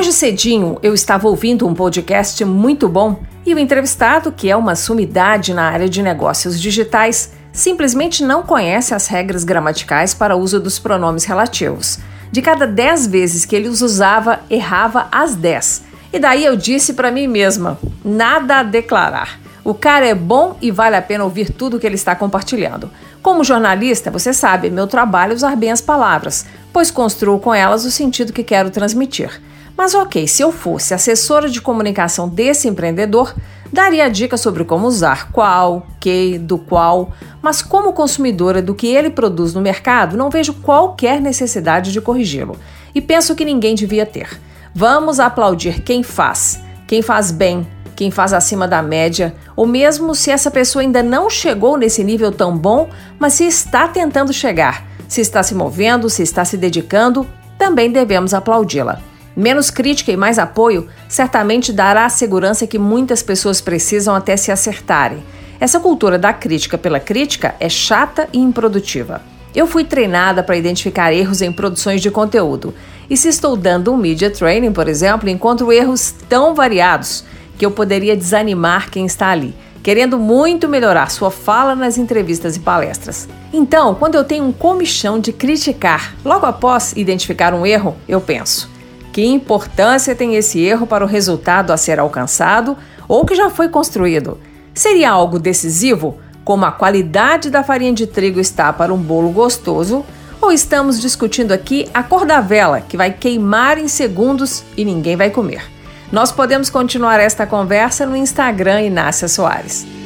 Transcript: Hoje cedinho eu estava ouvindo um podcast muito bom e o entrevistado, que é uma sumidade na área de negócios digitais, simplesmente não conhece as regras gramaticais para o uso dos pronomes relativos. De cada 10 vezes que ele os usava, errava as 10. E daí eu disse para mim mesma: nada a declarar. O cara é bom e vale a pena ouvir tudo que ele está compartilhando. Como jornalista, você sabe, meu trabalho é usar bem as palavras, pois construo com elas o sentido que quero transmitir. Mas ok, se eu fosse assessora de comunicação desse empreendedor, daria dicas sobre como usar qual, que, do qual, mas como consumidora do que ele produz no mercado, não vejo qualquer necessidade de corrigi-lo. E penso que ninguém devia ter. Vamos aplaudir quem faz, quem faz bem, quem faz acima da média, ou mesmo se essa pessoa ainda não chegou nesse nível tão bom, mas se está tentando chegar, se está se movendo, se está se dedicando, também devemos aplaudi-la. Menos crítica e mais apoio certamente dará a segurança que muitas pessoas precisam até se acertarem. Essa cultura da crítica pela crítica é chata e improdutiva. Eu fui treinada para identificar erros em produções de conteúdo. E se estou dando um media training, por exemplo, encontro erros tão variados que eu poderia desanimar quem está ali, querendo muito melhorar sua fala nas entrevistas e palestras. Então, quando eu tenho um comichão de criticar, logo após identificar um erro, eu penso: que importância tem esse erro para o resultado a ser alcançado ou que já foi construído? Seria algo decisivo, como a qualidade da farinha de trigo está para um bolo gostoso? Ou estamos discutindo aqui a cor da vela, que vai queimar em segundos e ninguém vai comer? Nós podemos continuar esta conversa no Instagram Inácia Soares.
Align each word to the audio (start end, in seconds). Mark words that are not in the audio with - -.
Hoje 0.00 0.14
cedinho 0.14 0.78
eu 0.82 0.94
estava 0.94 1.28
ouvindo 1.28 1.68
um 1.68 1.74
podcast 1.74 2.42
muito 2.42 2.88
bom 2.88 3.20
e 3.44 3.52
o 3.52 3.58
entrevistado, 3.58 4.32
que 4.32 4.48
é 4.48 4.56
uma 4.56 4.74
sumidade 4.74 5.52
na 5.52 5.64
área 5.64 5.90
de 5.90 6.02
negócios 6.02 6.58
digitais, 6.58 7.32
simplesmente 7.52 8.24
não 8.24 8.42
conhece 8.42 8.94
as 8.94 9.06
regras 9.08 9.44
gramaticais 9.44 10.14
para 10.14 10.34
o 10.34 10.40
uso 10.40 10.58
dos 10.58 10.78
pronomes 10.78 11.26
relativos. 11.26 11.98
De 12.32 12.40
cada 12.40 12.66
10 12.66 13.08
vezes 13.08 13.44
que 13.44 13.54
ele 13.54 13.68
os 13.68 13.82
usava, 13.82 14.40
errava 14.48 15.06
as 15.12 15.34
10. 15.34 15.82
E 16.14 16.18
daí 16.18 16.46
eu 16.46 16.56
disse 16.56 16.94
para 16.94 17.10
mim 17.10 17.26
mesma: 17.26 17.78
nada 18.02 18.60
a 18.60 18.62
declarar. 18.62 19.38
O 19.62 19.74
cara 19.74 20.06
é 20.06 20.14
bom 20.14 20.56
e 20.62 20.70
vale 20.70 20.96
a 20.96 21.02
pena 21.02 21.24
ouvir 21.24 21.52
tudo 21.52 21.78
que 21.78 21.86
ele 21.86 21.96
está 21.96 22.16
compartilhando. 22.16 22.90
Como 23.20 23.44
jornalista, 23.44 24.10
você 24.10 24.32
sabe, 24.32 24.70
meu 24.70 24.86
trabalho 24.86 25.32
é 25.32 25.36
usar 25.36 25.54
bem 25.56 25.70
as 25.70 25.82
palavras, 25.82 26.46
pois 26.72 26.90
construo 26.90 27.38
com 27.38 27.54
elas 27.54 27.84
o 27.84 27.90
sentido 27.90 28.32
que 28.32 28.42
quero 28.42 28.70
transmitir. 28.70 29.49
Mas 29.80 29.94
ok, 29.94 30.28
se 30.28 30.42
eu 30.42 30.52
fosse 30.52 30.92
assessora 30.92 31.48
de 31.48 31.58
comunicação 31.58 32.28
desse 32.28 32.68
empreendedor, 32.68 33.34
daria 33.72 34.10
dicas 34.10 34.42
sobre 34.42 34.62
como 34.62 34.86
usar 34.86 35.32
qual, 35.32 35.86
que, 35.98 36.36
do 36.38 36.58
qual, 36.58 37.12
mas 37.40 37.62
como 37.62 37.94
consumidora 37.94 38.60
do 38.60 38.74
que 38.74 38.88
ele 38.88 39.08
produz 39.08 39.54
no 39.54 39.62
mercado, 39.62 40.18
não 40.18 40.28
vejo 40.28 40.52
qualquer 40.52 41.18
necessidade 41.18 41.92
de 41.92 42.00
corrigi-lo. 42.02 42.58
E 42.94 43.00
penso 43.00 43.34
que 43.34 43.42
ninguém 43.42 43.74
devia 43.74 44.04
ter. 44.04 44.38
Vamos 44.74 45.18
aplaudir 45.18 45.80
quem 45.80 46.02
faz, 46.02 46.60
quem 46.86 47.00
faz 47.00 47.30
bem, 47.30 47.66
quem 47.96 48.10
faz 48.10 48.34
acima 48.34 48.68
da 48.68 48.82
média, 48.82 49.34
ou 49.56 49.66
mesmo 49.66 50.14
se 50.14 50.30
essa 50.30 50.50
pessoa 50.50 50.82
ainda 50.82 51.02
não 51.02 51.30
chegou 51.30 51.78
nesse 51.78 52.04
nível 52.04 52.30
tão 52.30 52.54
bom, 52.54 52.90
mas 53.18 53.32
se 53.32 53.46
está 53.46 53.88
tentando 53.88 54.30
chegar, 54.30 54.86
se 55.08 55.22
está 55.22 55.42
se 55.42 55.54
movendo, 55.54 56.10
se 56.10 56.22
está 56.22 56.44
se 56.44 56.58
dedicando, 56.58 57.26
também 57.56 57.90
devemos 57.90 58.34
aplaudi-la. 58.34 59.08
Menos 59.36 59.70
crítica 59.70 60.10
e 60.10 60.16
mais 60.16 60.38
apoio 60.38 60.88
certamente 61.08 61.72
dará 61.72 62.04
a 62.04 62.10
segurança 62.10 62.66
que 62.66 62.78
muitas 62.78 63.22
pessoas 63.22 63.60
precisam 63.60 64.14
até 64.14 64.36
se 64.36 64.50
acertarem. 64.50 65.22
Essa 65.60 65.78
cultura 65.78 66.18
da 66.18 66.32
crítica 66.32 66.76
pela 66.76 66.98
crítica 66.98 67.54
é 67.60 67.68
chata 67.68 68.28
e 68.32 68.38
improdutiva. 68.38 69.22
Eu 69.54 69.66
fui 69.66 69.84
treinada 69.84 70.42
para 70.42 70.56
identificar 70.56 71.12
erros 71.12 71.42
em 71.42 71.52
produções 71.52 72.00
de 72.00 72.10
conteúdo. 72.10 72.72
E 73.08 73.16
se 73.16 73.28
estou 73.28 73.56
dando 73.56 73.92
um 73.92 73.96
media 73.96 74.30
training, 74.30 74.72
por 74.72 74.88
exemplo, 74.88 75.28
encontro 75.28 75.72
erros 75.72 76.14
tão 76.28 76.54
variados 76.54 77.24
que 77.58 77.66
eu 77.66 77.70
poderia 77.70 78.16
desanimar 78.16 78.90
quem 78.90 79.04
está 79.04 79.28
ali, 79.28 79.54
querendo 79.82 80.18
muito 80.18 80.68
melhorar 80.68 81.10
sua 81.10 81.30
fala 81.30 81.74
nas 81.74 81.98
entrevistas 81.98 82.56
e 82.56 82.60
palestras. 82.60 83.28
Então, 83.52 83.94
quando 83.94 84.14
eu 84.14 84.24
tenho 84.24 84.44
um 84.44 84.52
comichão 84.52 85.18
de 85.18 85.32
criticar, 85.32 86.14
logo 86.24 86.46
após 86.46 86.92
identificar 86.96 87.52
um 87.52 87.66
erro, 87.66 87.96
eu 88.08 88.20
penso: 88.20 88.70
que 89.12 89.24
importância 89.24 90.14
tem 90.14 90.36
esse 90.36 90.60
erro 90.60 90.86
para 90.86 91.04
o 91.04 91.08
resultado 91.08 91.72
a 91.72 91.76
ser 91.76 91.98
alcançado 91.98 92.76
ou 93.08 93.24
que 93.24 93.34
já 93.34 93.50
foi 93.50 93.68
construído? 93.68 94.38
Seria 94.72 95.10
algo 95.10 95.38
decisivo, 95.38 96.18
como 96.44 96.64
a 96.64 96.72
qualidade 96.72 97.50
da 97.50 97.62
farinha 97.62 97.92
de 97.92 98.06
trigo 98.06 98.40
está 98.40 98.72
para 98.72 98.94
um 98.94 98.98
bolo 98.98 99.30
gostoso? 99.30 100.04
Ou 100.40 100.50
estamos 100.50 101.00
discutindo 101.00 101.52
aqui 101.52 101.88
a 101.92 102.02
cor 102.02 102.24
da 102.24 102.40
vela, 102.40 102.80
que 102.80 102.96
vai 102.96 103.12
queimar 103.12 103.76
em 103.78 103.88
segundos 103.88 104.62
e 104.76 104.84
ninguém 104.84 105.16
vai 105.16 105.30
comer? 105.30 105.62
Nós 106.10 106.32
podemos 106.32 106.70
continuar 106.70 107.20
esta 107.20 107.46
conversa 107.46 108.06
no 108.06 108.16
Instagram 108.16 108.82
Inácia 108.82 109.28
Soares. 109.28 109.99